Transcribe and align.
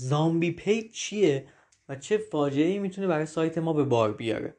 zombie 0.00 0.50
page 0.50 0.92
چیه 0.92 1.46
و 1.88 1.96
چه 1.96 2.18
فاجعه 2.18 2.66
ای 2.66 2.78
می‌تونه 2.78 3.06
برای 3.06 3.26
سایت 3.26 3.58
ما 3.58 3.72
به 3.72 3.84
بار 3.84 4.12
بیاره. 4.12 4.56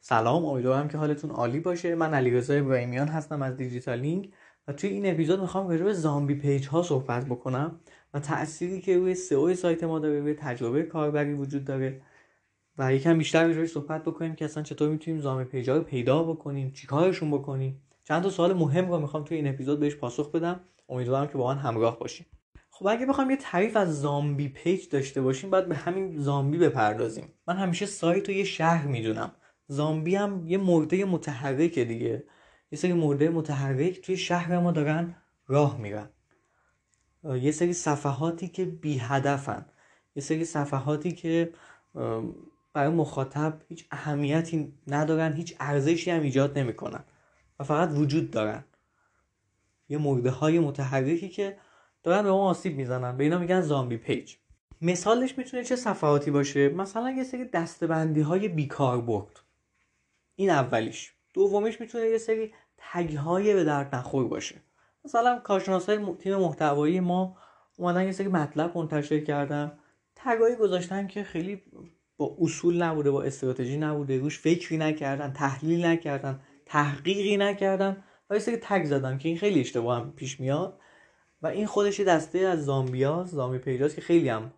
سلام 0.00 0.44
امیدوارم 0.44 0.88
که 0.88 0.98
حالتون 0.98 1.30
عالی 1.30 1.60
باشه. 1.60 1.94
من 1.94 2.14
علیرضا 2.14 2.54
ابراهیمیان 2.54 3.08
هستم 3.08 3.42
از 3.42 3.56
دیجیتال 3.56 4.00
لینک 4.00 4.32
و 4.68 4.72
توی 4.72 4.90
این 4.90 5.06
اپیزود 5.06 5.40
می‌خوام 5.40 5.68
راجع 5.68 5.84
به 5.84 5.92
zombie 5.92 6.34
page 6.34 6.66
ها 6.66 6.82
صحبت 6.82 7.26
بکنم 7.26 7.80
و 8.14 8.20
تأثیری 8.20 8.80
که 8.80 8.98
روی 8.98 9.14
سئو 9.14 9.54
سایت 9.54 9.84
ما 9.84 9.98
داره 9.98 10.20
روی 10.20 10.34
تجربه 10.34 10.82
کاربری 10.82 11.32
وجود 11.32 11.64
داره 11.64 12.02
و 12.78 12.94
یکم 12.94 13.18
بیشتر 13.18 13.48
روی 13.48 13.66
صحبت 13.66 14.02
بکنیم 14.02 14.34
که 14.34 14.44
اصلا 14.44 14.62
چطور 14.62 14.88
می‌تونیم 14.88 15.20
zombie 15.20 15.44
page 15.44 15.70
ها 15.70 15.76
رو 15.76 15.82
پیدا 15.82 16.22
بکنیم 16.22 16.72
چیکارشون 16.72 17.30
بکنیم. 17.30 17.82
چند 18.04 18.22
تا 18.22 18.30
سوال 18.30 18.52
مهم 18.52 18.90
رو 18.90 18.98
می‌خوام 19.00 19.24
توی 19.24 19.36
این 19.36 19.48
اپیزود 19.48 19.80
بهش 19.80 19.94
پاسخ 19.94 20.30
بدم. 20.30 20.60
امیدوارم 20.88 21.26
که 21.26 21.38
با 21.38 21.54
من 21.54 21.58
همراه 21.58 21.98
باشیم. 21.98 22.26
خب 22.76 22.86
اگه 22.86 23.06
بخوام 23.06 23.30
یه 23.30 23.36
تعریف 23.36 23.76
از 23.76 24.00
زامبی 24.00 24.48
پیج 24.48 24.88
داشته 24.88 25.22
باشیم 25.22 25.50
باید 25.50 25.68
به 25.68 25.74
همین 25.74 26.18
زامبی 26.20 26.58
بپردازیم. 26.58 27.32
من 27.46 27.56
همیشه 27.56 27.86
سایت 27.86 28.28
رو 28.28 28.34
یه 28.34 28.44
شهر 28.44 28.86
می‌دونم. 28.86 29.32
زامبی 29.66 30.16
هم 30.16 30.46
یه 30.46 30.58
مرده 30.58 31.04
متحرکه 31.04 31.84
دیگه. 31.84 32.24
یه 32.72 32.78
سری 32.78 32.92
مرده 32.92 33.28
متحرک 33.28 34.00
توی 34.00 34.16
شهر 34.16 34.58
ما 34.58 34.72
دارن 34.72 35.16
راه 35.46 35.78
میرن. 35.80 36.08
یه 37.24 37.52
سری 37.52 37.72
صفحاتی 37.72 38.48
که 38.48 38.64
بی 38.64 38.98
هدفن 38.98 39.66
یه 40.16 40.22
سری 40.22 40.44
صفحاتی 40.44 41.12
که 41.12 41.52
برای 42.72 42.88
مخاطب 42.88 43.62
هیچ 43.68 43.86
اهمیتی 43.90 44.74
ندارن 44.86 45.32
هیچ 45.32 45.56
ارزشی 45.60 46.10
هم 46.10 46.22
ایجاد 46.22 46.58
نمی‌کنن 46.58 47.04
و 47.60 47.64
فقط 47.64 47.90
وجود 47.92 48.30
دارن. 48.30 48.64
یه 49.88 49.98
مرده 49.98 50.30
های 50.30 50.58
متحرکی 50.58 51.28
که 51.28 51.56
دارن 52.04 52.22
به 52.22 52.30
ما 52.30 52.48
آسیب 52.48 52.76
می‌زنن. 52.76 53.16
به 53.16 53.24
اینا 53.24 53.38
میگن 53.38 53.60
زامبی 53.60 53.96
پیج. 53.96 54.34
مثالش 54.82 55.38
می‌تونه 55.38 55.64
چه 55.64 55.76
صفحاتی 55.76 56.30
باشه؟ 56.30 56.68
مثلا 56.68 57.10
یه 57.10 57.24
سری 57.24 57.44
دستبندی 57.44 58.20
های 58.20 58.48
بیکار 58.48 59.00
برد. 59.00 59.40
این 60.34 60.50
اولیش. 60.50 61.12
دومیش 61.34 61.80
می‌تونه 61.80 62.04
یه 62.04 62.18
سری 62.18 62.52
تگ 62.76 63.16
های 63.16 63.54
به 63.54 63.64
درد 63.64 63.94
نخور 63.94 64.28
باشه. 64.28 64.54
مثلا 65.04 65.38
کارشناس 65.38 65.88
های 65.88 66.14
تیم 66.18 66.36
محتوایی 66.36 67.00
ما 67.00 67.36
اومدن 67.76 68.04
یه 68.04 68.12
سری 68.12 68.28
مطلب 68.28 68.78
منتشر 68.78 69.20
کردن. 69.20 69.78
تگایی 70.16 70.56
گذاشتن 70.56 71.06
که 71.06 71.22
خیلی 71.22 71.62
با 72.16 72.36
اصول 72.40 72.82
نبوده 72.82 73.10
با 73.10 73.22
استراتژی 73.22 73.76
نبوده. 73.76 74.18
روش 74.18 74.38
فکری 74.38 74.76
نکردن 74.76 75.32
تحلیل 75.32 75.84
نکردن 75.84 76.40
تحقیقی 76.66 77.36
نکردن 77.36 78.04
و 78.30 78.34
یه 78.34 78.40
سری 78.40 78.56
تگ 78.56 78.84
زدن 78.84 79.18
که 79.18 79.28
این 79.28 79.38
خیلی 79.38 79.60
اشتباه 79.60 80.00
هم 80.00 80.12
پیش 80.12 80.40
میاد. 80.40 80.80
و 81.44 81.46
این 81.46 81.66
خودش 81.66 82.00
دسته 82.00 82.38
از 82.38 82.64
زامبیاز 82.64 83.30
زامبی 83.30 83.58
پیجاست 83.58 83.94
که 83.94 84.00
خیلی 84.00 84.28
هم 84.28 84.52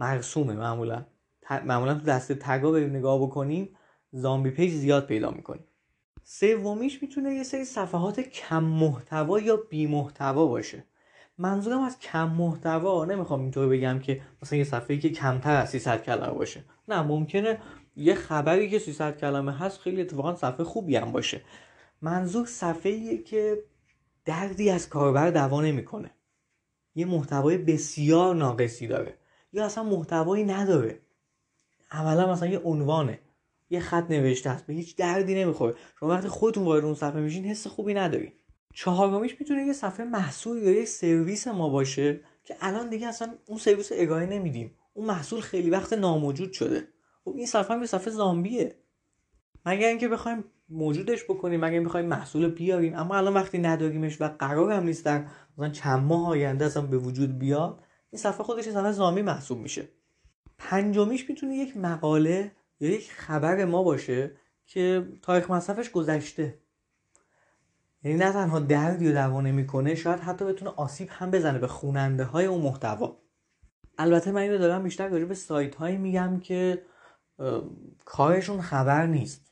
مرسومه 0.00 0.54
معمولا. 0.54 1.04
معمولا 1.64 1.94
تو 1.94 2.00
دسته 2.00 2.34
تگا 2.34 2.70
بریم 2.72 2.96
نگاه 2.96 3.22
بکنیم 3.22 3.76
زامبی 4.12 4.50
پیج 4.50 4.72
زیاد 4.72 5.06
پیدا 5.06 5.30
می‌کنیم. 5.30 5.64
سومیش 6.24 7.02
می‌تونه 7.02 7.34
یه 7.34 7.42
سری 7.42 7.64
صفحات 7.64 8.20
کم 8.20 8.64
محتوا 8.64 9.40
یا 9.40 9.56
بی 9.56 9.86
محتوا 9.86 10.46
باشه. 10.46 10.84
منظورم 11.38 11.80
از 11.80 11.98
کم 11.98 12.28
محتوا 12.28 13.04
نمی‌خوام 13.04 13.40
اینطور 13.40 13.68
بگم 13.68 13.98
که 13.98 14.20
مثلا 14.42 14.58
یه 14.58 14.64
صفحه‌ای 14.64 15.00
که 15.00 15.10
کمتر 15.10 15.56
از 15.56 15.70
300 15.70 16.02
کلمه 16.02 16.32
باشه. 16.32 16.64
نه 16.88 17.02
ممکنه 17.02 17.58
یه 17.96 18.14
خبری 18.14 18.70
که 18.70 18.78
300 18.78 19.16
کلمه 19.16 19.58
هست 19.58 19.80
خیلی 19.80 20.00
اتفاقا 20.00 20.34
صفحه 20.34 20.64
خوبی 20.64 20.96
هم 20.96 21.12
باشه. 21.12 21.40
منظور 22.00 22.46
صفحه‌ایه 22.46 23.22
که 23.22 23.64
دردی 24.24 24.70
از 24.70 24.88
کاربر 24.88 25.30
دوا 25.30 25.60
نمی‌کنه. 25.60 26.10
یه 26.94 27.06
محتوای 27.06 27.58
بسیار 27.58 28.34
ناقصی 28.34 28.86
داره. 28.86 29.18
یا 29.52 29.64
اصلا 29.64 29.84
محتوایی 29.84 30.44
نداره. 30.44 31.00
عملا 31.90 32.32
مثلا 32.32 32.48
یه 32.48 32.58
عنوانه. 32.58 33.18
یه 33.70 33.80
خط 33.80 34.10
نوشته 34.10 34.50
است 34.50 34.66
به 34.66 34.72
هیچ 34.74 34.96
دردی 34.96 35.34
نمی‌خوره. 35.34 35.74
شما 36.00 36.08
وقتی 36.08 36.28
خودتون 36.28 36.64
وارد 36.64 36.84
اون 36.84 36.94
صفحه 36.94 37.20
میشین 37.20 37.44
حس 37.44 37.66
خوبی 37.66 37.94
نداری. 37.94 38.32
چهارمیش 38.74 39.36
می‌تونه 39.40 39.62
یه 39.66 39.72
صفحه 39.72 40.06
محصول 40.06 40.62
یا 40.62 40.70
یه 40.70 40.84
سرویس 40.84 41.48
ما 41.48 41.68
باشه 41.68 42.20
که 42.44 42.56
الان 42.60 42.88
دیگه 42.88 43.08
اصلا 43.08 43.34
اون 43.48 43.58
سرویس 43.58 43.88
ارائه 43.94 44.26
نمیدیم. 44.26 44.74
اون 44.94 45.06
محصول 45.06 45.40
خیلی 45.40 45.70
وقت 45.70 45.92
ناموجود 45.92 46.52
شده. 46.52 46.88
خب 47.24 47.34
این 47.36 47.46
صفحه 47.46 47.74
هم 47.74 47.80
یه 47.80 47.86
صفحه 47.86 48.10
زامبیه. 48.10 48.76
مگر 49.66 49.88
اینکه 49.88 50.08
بخوایم 50.08 50.44
موجودش 50.72 51.24
بکنیم 51.24 51.64
مگر 51.64 51.80
بخوایم 51.80 52.06
محصول 52.06 52.50
بیاریم؟ 52.50 52.94
اما 52.94 53.16
الان 53.16 53.34
وقتی 53.34 53.58
نداریمش 53.58 54.20
و 54.20 54.28
قرار 54.28 54.72
هم 54.72 54.84
نیست 54.84 55.04
در 55.04 55.24
مثلا 55.58 55.68
چند 55.68 56.02
ماه 56.02 56.28
آینده 56.28 56.64
اصلا 56.64 56.82
به 56.82 56.98
وجود 56.98 57.38
بیاد 57.38 57.82
این 58.10 58.22
صفحه 58.22 58.44
خودش 58.44 58.64
صفحه 58.64 58.92
زامبی 58.92 59.22
محسوب 59.22 59.58
میشه. 59.58 59.88
پنجمیش 60.58 61.30
می‌تونه 61.30 61.56
یک 61.56 61.76
مقاله 61.76 62.52
یا 62.80 62.90
یک 62.90 63.12
خبر 63.12 63.64
ما 63.64 63.82
باشه 63.82 64.36
که 64.66 65.08
تاریخ 65.22 65.50
مصرفش 65.50 65.90
گذشته. 65.90 66.58
یعنی 68.04 68.18
نه 68.18 68.32
تنها 68.32 68.60
دردی 68.60 69.06
رو 69.06 69.12
دوا 69.12 69.40
نمی‌کنه 69.40 69.94
شاید 69.94 70.20
حتی 70.20 70.44
بتونه 70.44 70.70
آسیب 70.70 71.08
هم 71.10 71.30
بزنه 71.30 71.58
به 71.58 71.66
خوننده 71.66 72.24
های 72.24 72.46
اون 72.46 72.60
محتوا. 72.60 73.16
البته 73.98 74.32
من 74.32 74.40
اینو 74.40 74.58
دارم 74.58 74.82
بیشتر 74.82 75.08
راجع 75.08 75.24
به 75.24 75.34
سایت 75.34 75.74
هایی 75.74 75.96
میگم 75.96 76.40
که 76.40 76.82
کارشون 78.04 78.60
خبر 78.60 79.06
نیست. 79.06 79.51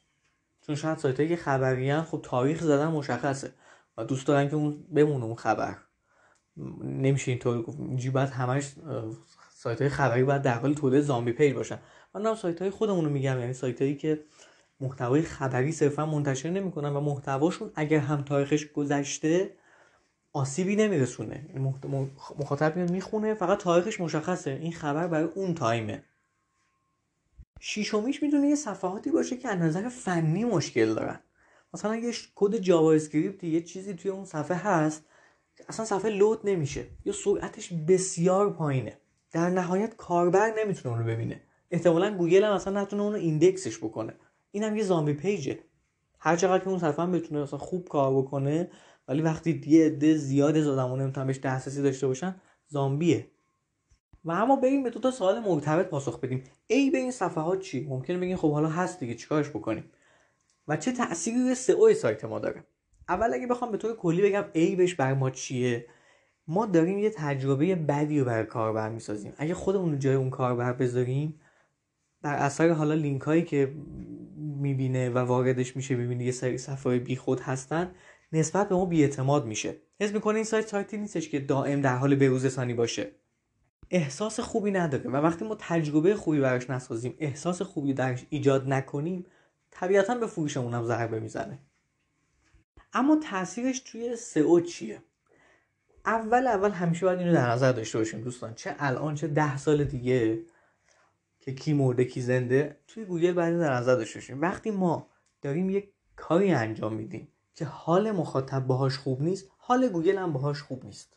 چون 0.66 0.74
شاید 0.74 0.98
سایت 0.98 1.28
که 1.28 1.36
خبری 1.36 2.00
خب 2.00 2.20
تاریخ 2.22 2.62
زدن 2.62 2.86
مشخصه 2.86 3.52
و 3.96 4.04
دوست 4.04 4.26
دارن 4.26 4.48
که 4.48 4.56
اون 4.56 4.84
بمونه 4.94 5.24
اون 5.24 5.34
خبر. 5.34 5.76
نمیشه 6.84 7.30
اینطور 7.30 7.62
گفت. 7.62 7.78
اینجوری 7.78 8.10
باید 8.10 8.28
همش 8.28 8.72
سایت 9.54 9.80
های 9.80 9.90
خبری 9.90 10.24
باید 10.24 10.42
در 10.42 10.58
حال 10.58 10.74
تولید 10.74 11.00
زامبی 11.00 11.32
پیج 11.32 11.54
باشن. 11.54 11.78
من 12.14 12.26
هم 12.26 12.34
سایت 12.34 12.62
های 12.62 12.70
خودمون 12.70 13.04
رو 13.04 13.10
میگم. 13.10 13.40
یعنی 13.40 13.52
سایت 13.52 13.82
هایی 13.82 13.96
که 13.96 14.24
محتوای 14.80 15.22
خبری 15.22 15.72
صرفا 15.72 16.06
منتشر 16.06 16.50
نمی‌کنن 16.50 16.88
و 16.88 17.00
محتواشون 17.00 17.70
اگر 17.74 17.98
هم 17.98 18.22
تاریخش 18.22 18.66
گذشته 18.66 19.50
آسیبی 20.32 20.76
نمیرسونه. 20.76 21.46
مخاطب 22.38 22.76
میاد 22.76 22.90
می‌خونه 22.90 23.34
فقط 23.34 23.58
تاریخش 23.58 24.00
مشخصه. 24.00 24.50
این 24.50 24.72
خبر 24.72 25.06
برای 25.06 25.28
اون 25.34 25.54
تایمه. 25.54 26.04
شیشمیش 27.60 28.22
می‌تونه 28.22 28.48
یه 28.48 28.54
صفحاتی 28.54 29.10
باشه 29.10 29.36
که 29.36 29.48
از 29.48 29.58
نظر 29.58 29.88
فنی 29.88 30.44
مشکل 30.44 30.94
دارن. 30.94 31.20
مثلا 31.74 31.96
یه 31.96 32.12
کد 32.34 32.56
JavaScript 32.56 33.44
یه 33.44 33.60
چیزی 33.60 33.94
توی 33.94 34.10
اون 34.10 34.24
صفحه 34.24 34.56
هست 34.56 35.04
که 35.56 35.64
اصلا 35.68 35.86
صفحه 35.86 36.10
load 36.10 36.40
نمیشه. 36.44 36.86
یا 37.04 37.12
سرعتش 37.12 37.72
بسیار 37.88 38.52
پایینه. 38.52 38.98
در 39.32 39.50
نهایت 39.50 39.96
کاربر 39.96 40.54
نمی‌تونه 40.58 40.94
اون 40.94 41.06
رو 41.06 41.14
ببینه. 41.14 41.40
احتمالا 41.70 42.16
گوگل 42.16 42.44
هم 42.44 42.52
اصلا 42.52 42.82
نتونه 42.82 43.02
اون 43.02 43.12
رو 43.12 43.18
index 43.18 43.61
ش 43.61 43.78
بکنه. 43.78 44.14
این 44.50 44.64
هم 44.64 44.76
یه 44.76 44.82
zombie 44.82 45.12
page 45.12 45.43
ه. 45.43 45.58
هر 46.18 46.36
چقدر 46.36 46.64
که 46.64 46.68
اون 46.68 46.78
صفحه 46.78 47.02
هم 47.02 47.12
بتونه 47.12 47.40
اصلا 47.40 47.58
خوب 47.58 47.88
کار 47.88 48.22
بکنه 48.22 48.70
ولی 49.08 49.22
وقتی 49.22 49.62
یه 49.66 49.86
عده 49.86 50.16
زیاد 50.16 50.56
از 50.56 50.66
آدم‌ها 50.66 50.96
نمی‌تونن 50.96 51.26
بهش 51.26 51.38
دسترسی 51.38 51.82
داشته 51.82 52.06
باشن 52.06 52.34
زامبیه. 52.68 53.30
و 54.24 54.30
اما 54.30 54.56
بریم 54.56 54.82
به 54.82 54.90
دو 54.90 55.00
تا 55.00 55.10
سوال 55.10 55.40
مرتبط 55.40 55.86
پاسخ 55.86 56.20
بدیم. 56.20 56.44
ای 56.66 56.90
به 56.90 56.98
این 56.98 57.10
صفحات 57.10 57.60
چی؟ 57.60 57.86
ممکنه 57.88 58.18
بگین 58.18 58.36
خب 58.36 58.52
حالا 58.52 58.68
هست 58.68 59.00
دیگه 59.00 59.14
چیکارش 59.14 59.48
بکنیم؟ 59.48 59.84
و 60.68 60.76
چه 60.76 60.92
تأثیری 60.92 61.38
روی 61.38 61.54
سئو 61.54 61.94
سایت 61.94 62.24
ما 62.24 62.38
داره؟ 62.38 62.64
اول 63.08 63.34
اگه 63.34 63.46
بخوام 63.46 63.72
به 63.72 63.78
طور 63.78 63.96
کلی 63.96 64.22
بگم 64.22 64.44
ای 64.52 64.76
بهش 64.76 64.94
بر 64.94 65.14
ما 65.14 65.30
چیه؟ 65.30 65.86
ما 66.48 66.66
داریم 66.66 66.98
یه 66.98 67.10
تجربه 67.10 67.74
بدی 67.74 68.18
رو 68.18 68.24
برای 68.24 68.44
کاربر 68.46 68.88
می‌سازیم. 68.88 69.32
اگه 69.36 69.54
خودمون 69.54 69.98
جای 69.98 70.14
اون 70.14 70.30
کاربر 70.30 70.72
بذاریم 70.72 71.40
در 72.22 72.34
اثر 72.34 72.68
حالا 72.68 72.94
لینک 72.94 73.22
هایی 73.22 73.44
که 73.44 73.72
می‌بینه 74.36 75.10
و 75.10 75.18
واردش 75.18 75.76
میشه 75.76 75.96
ببینه 75.96 76.24
یه 76.24 76.32
سری 76.32 76.58
صفحه 76.58 76.98
بی 76.98 77.16
خود 77.16 77.40
هستن 77.40 77.90
نسبت 78.32 78.68
به 78.68 78.74
ما 78.74 78.84
بیاعتماد 78.84 79.46
میشه. 79.46 79.76
حس 80.00 80.12
می‌کنه 80.12 80.34
این 80.34 80.44
سایت 80.44 80.68
سایتی 80.68 80.98
نیستش 80.98 81.28
که 81.28 81.40
دائم 81.40 81.80
در 81.80 81.96
حال 81.96 82.14
بروزرسانی 82.14 82.74
باشه. 82.74 83.10
احساس 83.90 84.40
خوبی 84.40 84.70
نداره 84.70 85.10
و 85.10 85.16
وقتی 85.16 85.44
ما 85.44 85.56
تجربه 85.58 86.16
خوبی 86.16 86.40
براش 86.40 86.70
نسازیم 86.70 87.14
احساس 87.18 87.62
خوبی 87.62 87.94
درش 87.94 88.26
ایجاد 88.30 88.68
نکنیم 88.68 89.26
طبیعتا 89.70 90.14
به 90.14 90.26
فروشمون 90.26 90.74
هم 90.74 90.84
ضربه 90.84 91.20
می‌زنه. 91.20 91.58
اما 92.92 93.20
تاثیرش 93.30 93.80
توی 93.80 94.16
سئو 94.16 94.60
چیه؟ 94.60 95.02
اول 96.06 96.46
اول 96.46 96.70
همیشه 96.70 97.06
باید 97.06 97.18
اینو 97.18 97.32
در 97.32 97.50
نظر 97.50 97.72
داشته 97.72 97.98
باشیم 97.98 98.20
دوستان. 98.20 98.54
چه 98.54 98.74
الان 98.78 99.14
چه 99.14 99.26
ده 99.26 99.56
سال 99.56 99.84
دیگه 99.84 100.42
که 101.40 101.54
کی 101.54 101.72
مرده 101.72 102.04
کی 102.04 102.20
زنده 102.20 102.76
توی 102.86 103.04
گوگل 103.04 103.32
باید 103.32 103.60
در 103.60 103.72
نظر 103.72 103.94
داشته 103.94 104.18
باشیم. 104.18 104.40
وقتی 104.40 104.70
ما 104.70 105.08
داریم 105.42 105.70
یک 105.70 105.92
کاری 106.16 106.52
انجام 106.52 106.94
میدیم 106.94 107.28
که 107.54 107.64
حال 107.64 108.10
مخاطب 108.10 108.66
باهاش 108.66 108.98
خوب 108.98 109.22
نیست 109.22 109.48
حال 109.58 109.88
گوگل 109.88 110.18
هم 110.18 110.32
باهاش 110.32 110.62
خوب 110.62 110.84
نیست. 110.84 111.16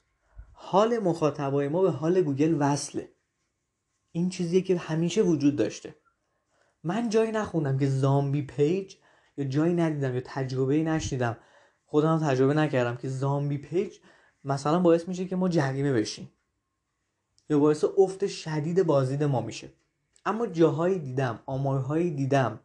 حال 0.54 1.00
مخاطبای 1.00 1.68
ما 1.68 1.82
به 1.82 1.92
حال 1.92 2.22
گوگل 2.22 2.56
وصله. 2.60 3.12
این 4.12 4.30
چیزیه 4.30 4.62
که 4.62 4.78
همیشه 4.78 5.22
وجود 5.22 5.56
داشته. 5.56 5.96
من 6.84 7.10
جایی 7.10 7.32
نخوندم 7.32 7.78
که 7.78 7.88
zombie 7.88 8.42
page 8.42 8.96
یا 9.38 9.46
جایی 9.46 9.74
ندیدم 9.74 10.16
یا 10.16 10.22
تجربه 10.26 10.84
نشنیدم. 10.84 11.38
خودم 11.86 12.20
تجربه 12.20 12.54
نکردم 12.54 12.96
که 12.96 13.10
zombie 13.10 13.58
page 13.58 13.98
مثلا 14.44 14.80
باعث 14.80 15.08
میشه 15.08 15.26
که 15.26 15.36
ما 15.36 15.50
جریمه 15.50 15.94
بشیم. 15.94 16.32
یا 17.50 17.60
باعث 17.60 17.86
افت 17.98 18.28
شدید 18.28 18.84
بازدید 18.84 19.24
ما 19.24 19.42
میشه. 19.42 19.70
اما 20.26 20.48
جاهایی 20.48 21.00
دیدم 21.00 21.40
آمارهایی 21.46 22.12
دیدم 22.12 22.60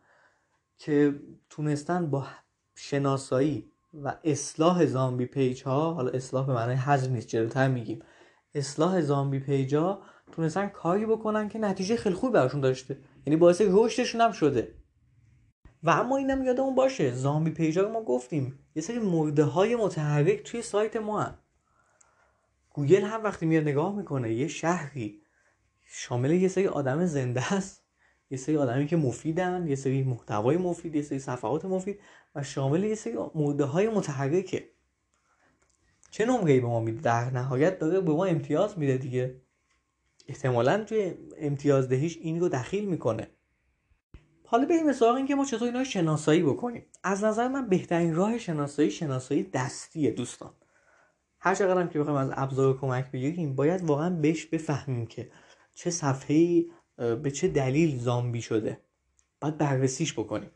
که 0.78 1.20
تونستن 1.50 2.10
با 2.10 2.26
شناسایی 2.74 3.72
و 3.94 4.16
اصلاح 4.24 4.86
zombie 4.86 5.26
page 5.26 5.62
ها 5.62 5.94
حالا 5.94 6.10
اصلاح 6.10 6.46
به 6.46 6.52
معنی 6.52 6.74
حذف 6.74 7.10
نیست 7.10 7.28
جلوتر 7.28 7.68
میگیم. 7.68 8.02
اصلاح 8.54 9.00
zombie 9.00 9.38
page 9.38 9.74
ها 9.74 10.02
تونستن 10.32 10.66
کاری 10.66 11.06
بکنن 11.06 11.48
که 11.48 11.58
نتیجه 11.58 11.96
خیلی 11.96 12.14
خوبی 12.14 12.32
براشون 12.32 12.60
داشته. 12.60 12.98
یعنی 13.26 13.36
باعث 13.36 13.62
رشدشون 13.64 14.20
هم 14.20 14.32
شده. 14.32 14.74
و 15.82 15.90
اما 15.90 16.16
اینم 16.16 16.44
یادمون 16.44 16.74
باشه 16.74 17.12
zombie 17.12 17.50
page 17.50 17.78
ها 17.78 17.88
ما 17.88 18.02
گفتیم. 18.02 18.58
یه 18.74 18.82
سری 18.82 18.98
مرده 18.98 19.44
های 19.44 19.76
متحرک 19.76 20.42
توی 20.42 20.62
سایت 20.62 20.96
ما 20.96 21.20
هم. 21.22 21.38
گوگل 22.70 23.02
هم 23.02 23.24
وقتی 23.24 23.46
میاد 23.46 23.62
نگاه 23.62 23.96
می‌کنه 23.96 24.32
یه 24.34 24.48
شهری 24.48 25.22
شامل 25.84 26.30
یه 26.30 26.48
سری 26.48 26.66
آدم 26.66 27.06
زنده 27.06 27.54
است. 27.54 27.87
یه 28.30 28.38
سری 28.38 28.56
آدمی 28.56 28.86
که 28.86 28.96
مفیدن 28.96 29.66
یه 29.68 29.74
سری 29.74 30.02
محتوای 30.02 30.56
مفید 30.56 30.94
یه 30.94 31.02
سری 31.02 31.18
صفحات 31.18 31.64
مفید 31.64 32.00
و 32.34 32.42
شامل 32.42 32.84
یه 32.84 32.94
سری 32.94 33.14
مرده 33.34 33.64
های 33.64 33.88
متحرکه. 33.88 34.68
چه 36.10 36.26
نمره 36.26 36.60
به 36.60 36.66
ما 36.66 36.80
میده؟ 36.80 37.00
در 37.00 37.30
نهایت 37.30 37.78
داره 37.78 38.00
به 38.00 38.12
ما 38.12 38.24
امتیاز 38.24 38.78
میده 38.78 38.98
دیگه. 38.98 39.40
احتمالا 40.28 40.84
توی 40.84 41.14
امتیاز 41.38 41.88
دهیش 41.88 42.16
این 42.16 42.40
رو 42.40 42.48
دخیل 42.48 42.88
می‌کنه. 42.88 43.30
حالا 44.44 44.66
بریم 44.66 44.92
سراغ 44.92 45.16
این 45.16 45.26
که 45.26 45.34
ما 45.34 45.44
چطور 45.44 45.68
اینا 45.68 45.84
شناسایی 45.84 46.42
بکنیم. 46.42 46.86
از 47.04 47.24
نظر 47.24 47.48
من 47.48 47.68
بهترین 47.68 48.14
راه 48.14 48.38
شناسایی 48.38 48.90
شناسایی 48.90 49.42
دستیه 49.42 50.10
دوستان. 50.10 50.50
هر 51.40 51.54
چقدر 51.54 51.86
که 51.86 51.98
بخوایم 51.98 52.18
از 52.18 52.30
ابزار 52.32 52.78
کمک 52.78 53.10
بگیریم 53.10 53.54
باید 53.54 53.84
واقعا 53.84 54.10
بهش 54.10 54.46
بفهمیم 54.46 55.06
که 55.06 55.30
چه 55.74 55.90
صفحه 55.90 56.64
به 56.98 57.30
چه 57.30 57.48
دلیل 57.48 57.98
زامبی 57.98 58.42
شده؟ 58.42 58.80
باید 59.40 59.58
بررسیش 59.58 60.12
بکنیم. 60.12 60.50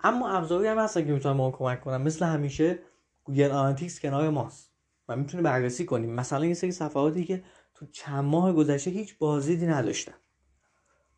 اما 0.00 0.30
ابزاری 0.30 0.66
هم 0.66 0.78
هستن 0.78 1.06
که 1.06 1.12
می‌تونن 1.12 1.36
ما 1.36 1.50
کمک 1.50 1.80
کنن 1.80 1.96
مثل 1.96 2.24
همیشه 2.24 2.78
Google 3.24 3.50
Analytics 3.50 4.00
کنار 4.00 4.30
ماست. 4.30 4.70
و 5.08 5.16
می‌تونه 5.16 5.42
بررسی 5.42 5.84
کنیم. 5.84 6.10
مثلا 6.10 6.46
یه 6.46 6.54
سری 6.54 6.72
صفحاتی 6.72 7.24
که 7.24 7.44
تو 7.74 7.86
چند 7.86 8.24
ماه 8.24 8.52
گذشته 8.52 8.90
هیچ 8.90 9.18
بازدیدی 9.18 9.66
نداشتن. 9.66 10.14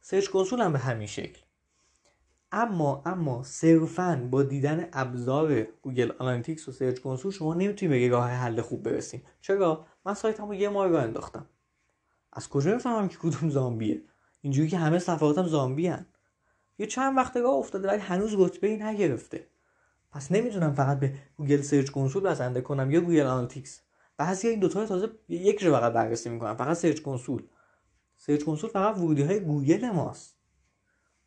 Search 0.00 0.28
Console 0.28 0.60
هم 0.60 0.72
به 0.72 0.78
همین 0.78 1.06
شکل. 1.06 1.40
اما 2.52 3.02
اما 3.06 3.42
صرفا 3.42 4.28
با 4.30 4.42
دیدن 4.42 4.88
ابزار 4.92 5.62
Google 5.62 6.12
Analytics 6.18 6.68
و 6.68 6.72
Search 6.72 6.98
Console 6.98 7.32
شما 7.32 7.54
نمی‌تونید 7.54 8.10
به 8.10 8.16
راه 8.16 8.30
حل 8.30 8.60
خوب 8.60 8.82
برسیم. 8.82 9.22
چرا؟ 9.40 9.86
من 10.06 10.14
سایتمو 10.14 10.54
یه 10.54 10.68
ماه 10.68 10.88
راه 10.88 11.02
انداختم. 11.02 11.46
از 12.32 12.48
کجا 12.48 12.74
بفهمم 12.74 13.08
که 13.08 13.16
کدوم 13.16 13.50
زامبیه؟ 13.50 14.02
اینجوری 14.42 14.68
که 14.68 14.78
همه 14.78 14.98
صفحاتم 14.98 15.46
زامبی 15.46 15.86
هن. 15.86 16.06
یه 16.78 16.86
چند 16.86 17.16
وقت 17.16 17.36
راه 17.36 17.54
افتاده 17.54 17.88
ولی 17.88 18.00
هنوز 18.00 18.34
رتبه 18.38 18.66
ای 18.66 18.76
نگرفته. 18.76 19.46
پس 20.10 20.32
نمی‌تونم 20.32 20.74
فقط 20.74 20.98
به 21.00 21.14
Google 21.36 21.60
Search 21.60 21.90
Console 21.90 22.22
بسنده 22.22 22.60
کنم 22.60 22.90
یا 22.90 23.00
Google 23.00 23.26
Analytics. 23.26 23.80
بعضی 24.16 24.48
این 24.48 24.60
دوتا 24.60 24.86
تازه 24.86 25.08
یک 25.28 25.62
رو 25.62 25.72
فقط 25.72 25.92
بررسی 25.92 26.28
می‌کنم 26.28 26.56
فقط 26.56 26.76
Search 26.76 27.00
Console. 27.00 27.42
Search 28.16 28.44
Console 28.44 28.70
فقط 28.70 28.96
ورودی 28.96 29.22
های 29.22 29.40
گوگل 29.40 29.90
ماست. 29.90 30.36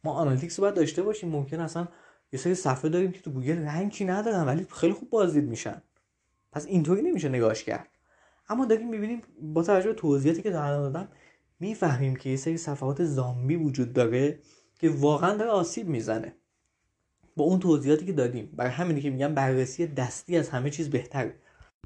ما 0.04 0.14
Analytics 0.14 0.60
رو 0.60 0.62
باید 0.62 0.76
داشته 0.76 1.04
باشیم 1.04 1.30
ممکن 1.30 1.60
اصلا 1.60 1.88
یه 2.34 2.40
سری 2.40 2.56
صفحه 2.56 2.90
داریم 2.90 3.12
که 3.12 3.22
تو 3.22 3.32
گوگل 3.32 3.58
rank 3.58 3.96
ی 3.96 4.06
ندارن 4.06 4.46
ولی 4.46 4.68
خیلی 4.70 4.94
خوب 4.94 5.10
بازدید 5.10 5.50
میشن. 5.50 5.82
پس 6.52 6.66
اینطوری 6.66 7.02
نمیشه 7.02 7.30
نگاهش 7.30 7.64
کرد. 7.64 7.88
اما 8.50 8.66
داریم 8.66 8.90
می‌بینیم 8.90 9.22
با 9.42 9.64
توجه 9.64 9.88
به 9.88 9.94
توضیحاتی 9.94 10.42
که 10.42 10.50
دارم 10.50 10.82
دادم 10.82 11.08
می‌فهمیم 11.60 12.16
که 12.16 12.30
یه 12.30 12.36
سری 12.36 12.58
صفحات 12.58 13.04
زامبی 13.04 13.56
وجود 13.56 13.94
داره 13.94 14.40
که 14.80 14.90
واقعا 14.90 15.38
داره 15.38 15.52
آسیب 15.52 15.88
می‌زنه. 15.88 16.36
با 17.36 17.44
اون 17.44 17.60
توضیحاتی 17.60 18.06
که 18.06 18.14
دادیم. 18.14 18.54
برای 18.54 18.72
همینی 18.72 19.02
که 19.02 19.10
میگم 19.10 19.36
بررسی 19.36 19.88
دستی 19.88 20.38
از 20.38 20.50
همه 20.50 20.70
چیز 20.70 20.90
بهتره. 20.90 21.36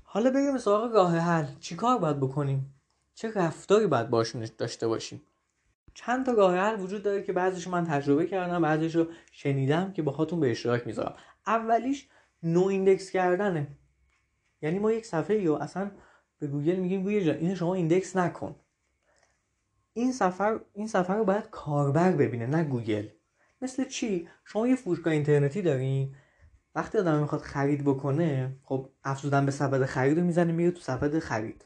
حالا 0.03 0.29
بریم 0.29 0.57
سراغ 0.57 0.93
راه 0.93 1.17
حل. 1.17 1.45
چیکار 1.59 1.97
باید 1.97 2.17
بکنیم؟ 2.19 2.73
چه 3.15 3.31
رفتاری 3.31 3.87
باید 3.87 4.09
باشون 4.09 4.47
داشته 4.57 4.87
باشیم؟ 4.87 5.21
چند 5.93 6.25
تا 6.25 6.31
راه 6.31 6.55
حل 6.55 6.81
وجود 6.81 7.03
داره 7.03 7.23
که 7.23 7.33
بعضیش 7.33 7.67
من 7.67 7.85
تجربه 7.85 8.27
کردم 8.27 8.61
بعضیش 8.61 8.95
رو 8.95 9.05
شنیدم 9.31 9.93
که 9.93 10.01
باهاتون 10.01 10.39
به 10.39 10.51
اشتراک 10.51 10.87
می‌ذارم. 10.87 11.15
اولیش 11.47 12.07
no 12.43 12.65
index 12.65 13.11
کردنه. 13.11 13.67
یعنی 14.61 14.79
ما 14.79 14.91
یک 14.91 15.05
صفحه 15.05 15.45
رو 15.45 15.53
اصلا 15.53 15.91
به 16.39 16.47
گوگل 16.47 16.75
میگیم 16.75 17.03
گوگل 17.03 17.23
جان 17.23 17.37
اینو 17.37 17.55
شما 17.55 17.73
index 17.73 18.15
نکن. 18.15 18.55
این 19.99 20.11
صفحه 20.11 20.59
این 20.73 20.87
صفحه 20.87 21.17
رو 21.17 21.23
باید 21.23 21.49
کاربر 21.49 22.11
ببینه 22.11 22.47
نه 22.47 22.63
گوگل. 22.63 23.07
مثل 23.61 23.85
چی؟ 23.85 24.27
شما 24.45 24.67
یه 24.67 24.75
فروشگاه 24.75 25.13
اینترنتی 25.13 25.61
دارین 25.61 26.15
وقتی 26.75 26.97
آدم 26.97 27.19
می‌خواد 27.19 27.41
خرید 27.41 27.83
بکنه 27.83 28.57
خب 28.63 28.89
افزودن 29.03 29.45
به 29.45 29.51
سبد 29.51 29.85
خرید 29.85 30.19
رو 30.19 30.25
می‌زنه 30.25 30.51
میره 30.51 30.71
تو 30.71 30.79
سبد 30.79 31.19
خرید. 31.19 31.65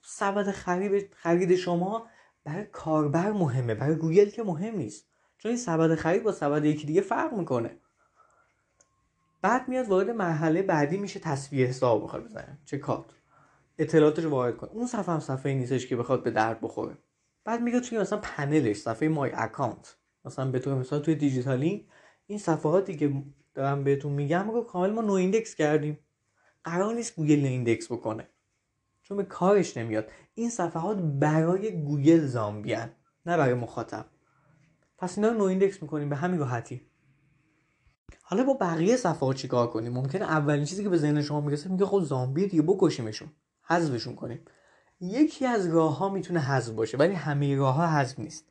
خب 0.00 0.02
سبد 0.02 0.50
خرید 0.50 1.14
خرید 1.14 1.54
شما 1.54 2.06
برای 2.44 2.64
کاربر 2.64 3.32
مهمه 3.32 3.74
برای 3.74 3.96
گوگل 3.96 4.30
که 4.30 4.42
مهم 4.42 4.76
نیست. 4.76 5.06
چون 5.38 5.48
این 5.48 5.58
سبد 5.58 5.94
خرید 5.94 6.22
با 6.22 6.32
سبد 6.32 6.64
یکی 6.64 6.86
دیگه 6.86 7.00
فرق 7.00 7.32
می‌کنه. 7.32 7.70
بعد 9.42 9.68
میاد 9.68 9.88
وارد 9.88 10.10
مرحله 10.10 10.62
بعدی 10.62 10.96
میشه 10.96 11.20
تسویه 11.20 11.66
حساب 11.66 12.04
بخواد 12.04 12.24
بزنه 12.24 12.58
checkout 12.64 13.06
اطلاعاتش 13.78 14.24
وارد 14.24 14.56
کنه. 14.56 14.70
اون 14.70 14.86
صفحه 14.86 15.14
هم 15.14 15.20
صفحه 15.20 15.54
نیستش 15.54 15.86
که 15.86 15.96
بخواد 15.96 16.22
به 16.22 16.30
درد 16.30 16.60
بخوره. 16.60 16.98
بعد 17.44 17.62
میگه 17.62 17.80
توی 17.80 17.98
مثلا 17.98 18.18
پنلش 18.18 18.76
صفحه 18.76 19.08
my 19.08 19.30
account 19.34 19.96
مثلا 20.24 20.50
به 20.50 20.58
طور 20.58 20.74
مثلا 20.74 20.98
توی 20.98 21.14
دیجیتالی 21.14 21.88
این 22.26 22.38
صفحاتی 22.38 22.96
که 22.96 23.22
دارم 23.54 23.84
بهتون 23.84 24.12
میگم 24.12 24.50
رو 24.50 24.62
کامل 24.62 24.90
ما 24.90 25.00
no 25.00 25.12
index 25.12 25.54
کردیم. 25.54 25.98
قرار 26.64 26.94
نیست 26.94 27.16
گوگل 27.16 27.40
no 27.40 27.46
index 27.46 27.92
بکنه. 27.92 28.28
چون 29.02 29.16
به 29.16 29.24
کارش 29.24 29.76
نمیاد. 29.76 30.08
این 30.34 30.50
صفحات 30.50 30.96
برای 30.96 31.82
گوگل 31.84 32.26
زامبیان 32.26 32.90
نه 33.26 33.36
برای 33.36 33.54
مخاطب. 33.54 34.06
پس 34.98 35.18
اینا 35.18 35.30
رو 35.30 35.38
نو 35.38 35.44
ایندکس 35.44 35.82
می‌کنیم 35.82 36.08
به 36.08 36.16
همین 36.16 36.40
راحتی. 36.40 36.80
حالا 38.22 38.44
با 38.44 38.54
بقیه 38.54 38.96
صفحات 38.96 39.36
چیکار 39.36 39.66
کنیم؟ 39.70 39.92
ممکنه 39.92 40.24
اولین 40.24 40.64
چیزی 40.64 40.82
که 40.82 40.88
به 40.88 40.98
ذهن 40.98 41.22
شما 41.22 41.40
می‌رسه 41.40 41.70
میگه 41.70 41.86
خب 41.86 42.00
زامبی 42.00 42.46
دیگه 42.46 42.62
بکشیمشون 42.62 43.28
حذفشون 43.62 44.14
کنیم. 44.14 44.40
یکی 45.02 45.46
از 45.46 45.66
راه 45.66 45.98
ها 45.98 46.08
می‌تونه 46.08 46.40
حذف 46.40 46.72
باشه 46.72 46.98
ولی 46.98 47.14
همه 47.14 47.56
راه 47.56 47.74
ها 47.74 47.86
حذف 47.86 48.18
نیست. 48.18 48.48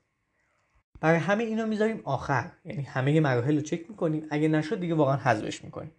برای 1.01 1.19
همه 1.19 1.43
اینو 1.43 1.67
می‌ذاریم 1.67 2.01
آخر. 2.03 2.51
یعنی 2.65 2.81
همه 2.81 3.19
مراحل 3.19 3.55
رو 3.55 3.61
چک 3.61 3.89
می‌کنیم. 3.89 4.27
اگه 4.29 4.47
نشد 4.47 4.79
دیگه 4.79 4.95
واقعا 4.95 5.17
حذفش 5.17 5.63
می‌کنیم. 5.63 5.91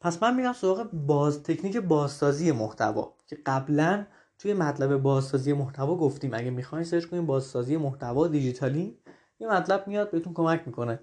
پس 0.00 0.22
من 0.22 0.36
میرم 0.36 0.52
سراغ 0.52 0.90
باز 0.92 1.42
تکنیک 1.42 1.76
بازسازی 1.76 2.52
محتوا 2.52 3.14
که 3.26 3.38
قبلا 3.46 4.06
توی 4.38 4.54
مطلب 4.54 4.96
بازسازی 4.96 5.52
محتوا 5.52 5.96
گفتیم. 5.96 6.34
اگه 6.34 6.50
می‌خواین 6.50 6.84
search 6.84 7.04
کنیم 7.04 7.26
بازسازی 7.26 7.76
محتوا 7.76 8.28
دیجیتالی 8.28 8.98
یه 9.40 9.48
مطلب 9.48 9.88
میاد 9.88 10.10
بهتون 10.10 10.34
کمک 10.34 10.62
می‌کنه. 10.66 11.00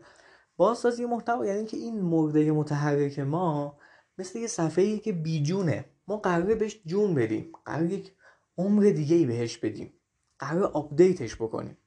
بازسازی 0.57 1.05
محتوا 1.05 1.45
یعنی 1.45 1.65
که 1.65 1.77
این 1.77 2.01
مرده 2.01 2.51
متحرک 2.51 3.19
ما 3.19 3.77
مثل 4.17 4.39
یه 4.39 4.47
صفحه 4.47 4.97
که 4.97 5.11
بیجونه. 5.13 5.85
ما 6.07 6.17
قراره 6.17 6.55
بهش 6.55 6.79
جون 6.85 7.15
بدیم. 7.15 7.51
قرار 7.65 7.85
یک 7.85 8.11
عمر 8.57 8.83
دیگه 8.83 9.15
ای 9.15 9.25
بهش 9.25 9.57
بدیم. 9.57 9.93
قرار 10.39 10.63
update 10.63 11.17
ش 11.17 11.35
بکنیم. 11.35 11.77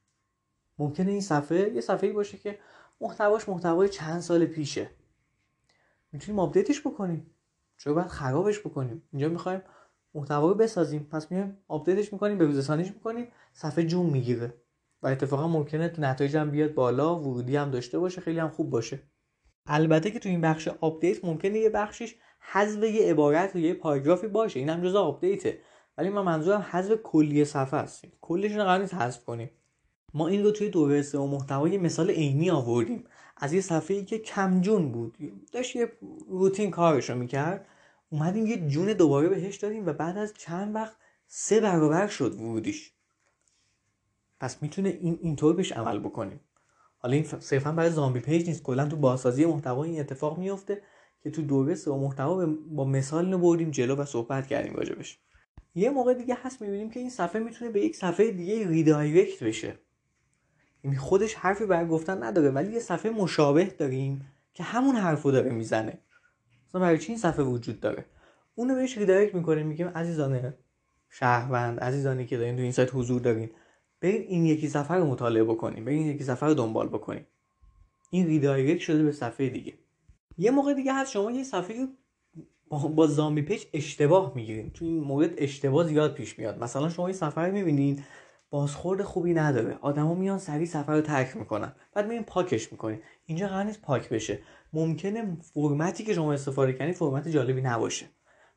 ممکنه 0.79 1.11
این 1.11 1.21
صفحه 1.21 1.71
یه 1.73 1.81
صفحه 1.81 2.13
باشه 2.13 2.37
که 2.37 2.59
محتواش 3.01 3.49
محتوای 3.49 3.89
چند 3.89 4.21
سال 4.21 4.45
پیشه. 4.45 4.89
می‌تونیم 6.11 6.39
update 6.39 6.71
ش 6.71 6.81
بکنیم. 6.81 7.25
چرا 7.77 7.93
باید 7.93 8.07
خرابش 8.07 8.59
بکنیم؟ 8.59 9.03
اینجا 9.11 9.29
می‌خوایم 9.29 9.61
محتوا 10.13 10.49
رو 10.49 10.55
بسازیم. 10.55 11.07
پس 11.11 11.31
میایم 11.31 11.57
update 11.67 12.02
ش 12.02 12.13
می‌کنیم 12.13 12.37
به 12.37 12.45
روزرسانیش 12.45 12.87
می‌کنیم 12.87 13.27
صفحه 13.53 13.83
جون 13.83 14.05
می‌گیره. 14.05 14.53
و 15.03 15.07
اتفاقا 15.07 15.47
ممکنه 15.47 15.89
تو 15.89 16.01
نتایج 16.01 16.37
هم 16.37 16.51
بیاد 16.51 16.73
بالا 16.73 17.19
ورودی 17.19 17.55
هم 17.55 17.71
داشته 17.71 17.99
باشه 17.99 18.21
خیلی 18.21 18.39
هم 18.39 18.49
خوب 18.49 18.69
باشه. 18.69 18.99
البته 19.65 20.11
که 20.11 20.19
تو 20.19 20.29
این 20.29 20.41
بخش 20.41 20.67
update 20.67 21.25
ممکنه 21.25 21.59
یه 21.59 21.69
بخشش 21.69 22.15
حذف 22.39 22.83
یه 22.83 23.11
عبارت 23.11 23.55
یا 23.55 23.61
یه 23.61 23.73
پاراگرافی 23.73 24.27
باشه. 24.27 24.59
این 24.59 24.69
هم 24.69 24.83
جزء 24.83 24.99
update 24.99 25.44
ه. 25.44 25.59
ولی 25.97 26.09
من 26.09 26.21
منظورم 26.21 26.65
حذف 26.71 27.01
کلی 27.03 27.45
صفحه 27.45 27.79
است. 27.79 28.05
کلش 28.21 28.51
رو 28.51 28.63
قرار 28.63 28.79
نیست 28.79 28.93
حذف 28.93 29.25
کنیم. 29.25 29.49
ما 30.13 30.27
این 30.27 30.43
رو 30.43 30.51
توی 30.51 30.69
دوره 30.69 31.01
و 31.13 31.27
محتوا 31.27 31.67
یه 31.67 31.77
مثال 31.77 32.11
عینی 32.11 32.49
آوردیم. 32.49 33.03
از 33.37 33.53
یه 33.53 33.61
صفحه 33.61 33.97
ای 33.97 34.05
که 34.05 34.19
کمجون 34.19 34.91
بود. 34.91 35.17
داشت 35.51 35.75
یه 35.75 35.91
روتین 36.29 36.71
کارش 36.71 37.09
رو 37.09 37.15
می‌کرد. 37.15 37.67
اومدیم 38.09 38.45
یه 38.45 38.67
جون 38.67 38.93
دوباره 38.93 39.29
بهش 39.29 39.57
دادیم 39.57 39.85
و 39.85 39.93
بعد 39.93 40.17
از 40.17 40.33
چند 40.37 40.75
وقت 40.75 40.95
سه 41.27 41.59
برابر 41.59 42.07
شد 42.07 42.35
ورودیش. 42.35 42.91
پس 44.39 44.63
می‌تونه 44.63 44.89
این 44.89 45.19
اینطور 45.21 45.55
بهش 45.55 45.71
عمل 45.71 45.99
بکنیم. 45.99 46.39
حالا 46.97 47.13
این 47.13 47.23
صرفا 47.39 47.71
برای 47.71 47.89
zombie 47.89 48.19
page 48.19 48.47
نیست. 48.47 48.63
کلا 48.63 48.87
تو 48.87 48.95
بازسازی 48.95 49.45
محتوا 49.45 49.83
این 49.83 49.99
اتفاق 49.99 50.37
میفته 50.37 50.81
که 51.23 51.31
تو 51.31 51.41
دوره 51.41 51.75
و 51.87 51.95
محتوا 51.95 52.45
با 52.45 52.85
مثال 52.85 53.25
اینو 53.25 53.37
بردیم 53.37 53.71
جلو 53.71 53.95
و 53.95 54.05
صحبت 54.05 54.47
کردیم 54.47 54.73
راجبش. 54.73 55.19
یه 55.75 55.89
موقع 55.89 56.13
دیگه 56.13 56.37
هست 56.43 56.61
می‌بینیم 56.61 56.89
که 56.89 56.99
این 56.99 57.09
صفحه 57.09 57.41
می‌تونه 57.41 57.71
به 57.71 57.81
یک 57.81 57.95
صفحه 57.95 58.31
دیگه 58.31 58.67
redirect 58.67 59.43
بشه. 59.43 59.75
یعنی 60.83 60.97
خودش 60.97 61.33
حرفی 61.35 61.65
برای 61.65 61.87
گفتن 61.87 62.23
نداره 62.23 62.49
ولی 62.49 62.73
یه 62.73 62.79
صفحه 62.79 63.11
مشابه 63.11 63.65
داریم 63.65 64.27
که 64.53 64.63
همون 64.63 64.95
حرفو 64.95 65.31
داره 65.31 65.49
می‌زنه. 65.49 65.99
مثلا 66.69 66.81
برای 66.81 66.97
چی 66.97 67.11
این 67.11 67.17
صفحه 67.17 67.43
وجود 67.43 67.79
داره؟ 67.79 68.05
اونو 68.55 68.75
بهش 68.75 68.97
redirect 68.97 69.35
می‌کنیم 69.35 69.67
میگیم 69.67 69.87
عزیزان 69.87 70.53
شهروند 71.09 71.79
عزیزانی 71.79 72.25
که 72.25 72.37
دارین 72.37 72.55
تو 72.55 72.61
این 72.61 72.71
سایت 72.71 72.89
حضور 72.93 73.21
دارین 73.21 73.49
برید 74.01 74.21
این 74.21 74.45
یکی 74.45 74.69
صفحه 74.69 74.97
رو 74.97 75.05
مطالعه 75.05 75.43
بکنیم 75.43 75.85
برید 75.85 75.99
این 75.99 76.07
یکی 76.07 76.23
صفحه 76.23 76.49
رو 76.49 76.55
دنبال 76.55 76.87
بکنیم 76.87 77.27
این 78.11 78.27
redirect 78.27 78.79
شده 78.79 79.03
به 79.03 79.11
صفحه 79.11 79.49
دیگه. 79.49 79.73
یه 80.37 80.51
موقع 80.51 80.73
دیگه 80.73 80.93
هست 80.93 81.11
شما 81.11 81.31
یه 81.31 81.43
صفحه 81.43 81.87
با 82.71 83.07
zombie 83.07 83.41
page 83.41 83.63
اشتباه 83.73 84.31
می‌گیرین 84.35 84.69
تو 84.69 84.85
این 84.85 85.03
مورد 85.03 85.31
اشتباه 85.37 85.87
زیاد 85.87 86.13
پیش 86.13 86.39
میاد. 86.39 86.63
مثلا 86.63 86.89
شما 86.89 87.07
این 87.07 87.15
صفحه 87.15 87.47
رو 87.47 87.53
می‌بینین 87.53 88.03
بازخورد 88.49 89.01
خوبی 89.01 89.33
نداره. 89.33 89.77
آدما 89.81 90.13
میان 90.13 90.37
سریع 90.37 90.65
سفر 90.65 90.95
رو 90.95 91.01
ترک 91.01 91.37
می‌کنن. 91.37 91.73
بعد 91.93 92.07
میرین 92.07 92.23
پاکش 92.23 92.71
می‌کنین. 92.71 92.99
اینجا 93.25 93.47
قرار 93.47 93.63
نیست 93.63 93.81
پاک 93.81 94.09
بشه. 94.09 94.39
ممکنه 94.73 95.37
فرمتی 95.53 96.03
که 96.03 96.13
شما 96.13 96.33
استفاده 96.33 96.73
کنید 96.73 96.95
فرمت 96.95 97.27
جالبی 97.27 97.61
نباشه. 97.61 98.05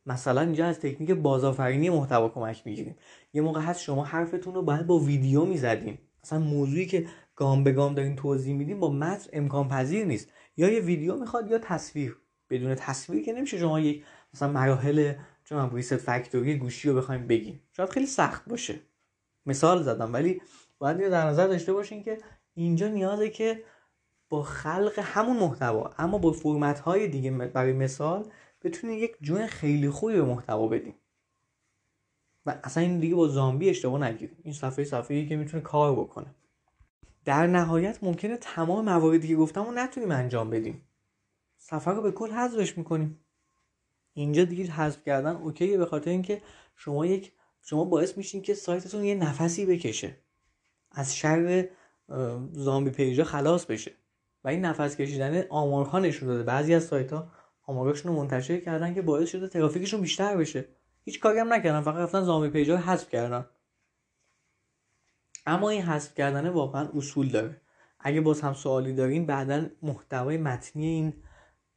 مثلا 0.07 0.41
اینجا 0.41 0.67
از 0.67 0.81
تکنیک 0.81 1.11
بازآفرینی 1.11 1.91
محتوا 1.91 2.29
کمک 2.29 2.63
می‌گیریم. 2.65 2.97
یه 3.33 3.43
موقع 3.43 3.61
هست 3.61 3.81
شما 3.81 4.05
حرفتون 4.05 4.55
رو 4.55 4.63
باید 4.63 4.87
با 4.87 4.99
ویدیو 4.99 5.45
می‌زدین. 5.45 5.99
مثلا 6.25 6.39
موضوعی 6.39 6.87
که 6.87 7.07
گام 7.37 7.65
به 7.65 7.73
گام 7.73 7.95
دارین 7.95 8.17
توضیح 8.17 8.55
میدین 8.55 8.81
با 8.81 8.91
متن 8.91 9.31
امکان 9.33 9.69
پذیر 9.69 10.05
نیست. 10.05 10.29
یا 10.57 10.69
یه 10.69 10.81
ویدیو 10.81 11.17
می‌خواد 11.17 11.51
یا 11.51 11.59
تصویر. 11.59 12.17
بدون 12.59 12.75
تصویر 12.75 13.25
که 13.25 13.33
نمیشه 13.33 13.59
شما 13.59 13.81
یک 13.81 14.05
مثلا 14.35 14.53
مراحل 14.53 15.15
چون 15.45 15.71
ریست 15.71 15.97
فکتوری 15.97 16.59
گوشی 16.59 16.89
رو 16.89 16.97
بخوایم 16.97 17.27
بگیم. 17.27 17.61
شاید 17.73 17.91
خیلی 17.91 18.07
سخت 18.07 18.49
باشه. 18.49 18.81
مثال 19.47 19.83
زدم 19.83 20.13
ولی 20.13 20.41
باید 20.79 21.09
در 21.09 21.27
نظر 21.27 21.47
داشته 21.47 21.73
باشین 21.73 22.03
که 22.03 22.19
اینجا 22.55 22.89
نیازه 22.89 23.31
که 23.31 23.63
با 24.29 24.43
خلق 24.43 24.99
همون 24.99 25.37
محتوا 25.37 25.91
اما 25.99 26.19
با 26.19 26.33
فرمت 26.33 26.81
های 26.81 27.09
دیگه 27.09 27.31
برای 27.31 27.73
مثال 27.73 28.25
بتونید 28.63 29.03
یک 29.03 29.17
جون 29.21 29.47
خیلی 29.47 29.91
خوبی 29.91 30.13
به 30.13 30.23
محتوا 30.23 30.69
بدیم 30.69 30.95
و 32.47 32.61
اصلا 32.65 32.83
این 32.83 33.01
دیگه 33.01 33.15
با 33.15 33.29
زامبی 33.29 33.71
اشتباه 33.71 34.01
نگیریم 34.01 34.37
این 34.43 34.55
صفحه 34.55 34.85
صفحه 34.85 35.27
که 35.27 35.37
می‌تونه 35.37 35.63
کار 35.63 35.93
بکنه. 35.93 36.27
در 37.25 37.47
نهایت 37.47 37.99
ممکنه 38.03 38.37
تمام 38.37 38.85
مواردی 38.85 39.29
که 39.29 39.37
گفتم 39.37 39.65
رو 39.65 39.71
نتونیم 39.71 40.11
انجام 40.11 40.51
بدیم. 40.51 40.83
سفر 41.67 41.95
رو 41.95 42.03
به 42.03 42.13
کل 42.13 42.31
حذفش 42.31 42.79
می‌کنیم. 42.79 43.25
اینجا 44.13 44.45
دیگه 44.45 44.65
حذف 44.65 45.03
کردن 45.03 45.37
اوکیه 45.37 45.79
به 45.79 45.87
خاطر 45.87 46.11
اینکه 46.11 46.43
شما 46.77 47.07
یک 47.07 47.33
شما 47.63 47.85
باعث 47.85 48.17
میشین 48.17 48.43
که 48.43 48.55
سایتتون 48.55 49.05
یه 49.05 49.15
نفسی 49.15 49.67
بکشه. 49.67 50.17
از 50.93 51.17
شر 51.17 51.69
زامبی 52.53 52.91
پیجا 52.91 53.25
خلاص 53.25 53.65
بشه. 53.65 53.93
و 54.45 54.49
این 54.49 54.65
نفس 54.65 54.97
کشیدن 54.97 55.45
آمارها 55.49 55.99
نشون 55.99 56.29
داده. 56.29 56.43
بعضی 56.43 56.75
از 56.75 56.85
سایت 56.85 57.13
ها 57.13 57.29
آمارشون 57.63 58.13
رو 58.13 58.19
منتشر 58.19 58.61
کردن 58.61 58.95
که 58.95 59.03
باعث 59.03 59.29
شده 59.29 59.49
ترافیکشون 59.49 60.01
بیشتر 60.01 60.37
بشه. 60.37 60.69
هیچ 61.05 61.21
کاری 61.21 61.39
هم 61.39 61.53
نکردن 61.53 61.81
فقط 61.81 61.97
رفتن 61.97 62.23
زامبی 62.23 62.49
پیجا 62.49 62.75
رو 62.75 62.81
حذف 62.81 63.09
کردن. 63.09 63.47
اما 65.47 65.71
این 65.71 65.83
حذف 65.83 66.15
کردن 66.15 66.49
واقعا 66.49 66.89
اصول 66.95 67.29
داره. 67.29 67.61
اگه 67.99 68.21
باز 68.21 68.41
هم 68.41 68.55
سوالی 68.55 68.93
دارین 68.93 69.27
بعدا 69.27 69.67
محتوای 69.83 70.37
متنی 70.37 70.87
این 70.87 71.13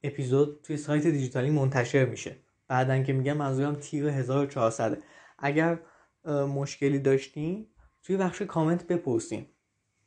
اپیزود 0.07 0.59
توی 0.63 0.77
سایت 0.77 1.07
دیجیتالی 1.07 1.49
منتشر 1.49 2.05
میشه. 2.05 2.35
بعدا 2.67 3.03
که 3.03 3.13
میگم 3.13 3.37
منظورم 3.37 3.75
تیر 3.75 4.07
1400 4.07 4.97
اگر 5.39 5.79
مشکلی 6.25 6.99
داشتین 6.99 7.67
توی 8.03 8.17
بخش 8.17 8.41
کامنت 8.41 8.87
بپرسین. 8.87 9.45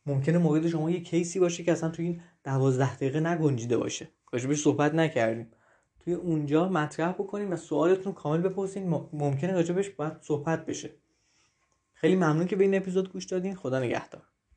ممکنه 0.07 0.38
مورد 0.38 0.69
شما 0.69 0.90
یه 0.90 1.00
کیسی 1.00 1.40
باشه 1.40 1.62
که 1.62 1.73
اصلا 1.73 1.90
توی 1.90 2.07
این 2.07 2.23
دوازده 2.45 2.97
دقیقه 2.97 3.21
نگنجیده 3.21 3.76
باشه. 3.76 4.09
راجبش 4.33 4.62
صحبت 4.62 4.95
نکردیم. 4.95 5.50
توی 5.99 6.14
اونجا 6.14 6.69
مطرح 6.69 7.12
بکنیم 7.12 7.52
و 7.52 7.57
سوالتون 7.57 8.12
کامل 8.12 8.40
بپرسین. 8.40 8.88
ممکنه 9.12 9.52
راجبش 9.52 9.90
باید 9.90 10.12
صحبت 10.21 10.66
بشه. 10.66 10.90
خیلی 11.92 12.16
ممنون 12.16 12.47
که 12.47 12.57
به 12.57 12.64
این 12.64 12.75
اپیزود 12.75 13.12
گوش 13.12 13.25
دادین. 13.25 13.54
خدا 13.54 13.80
نگهدار. 13.80 14.23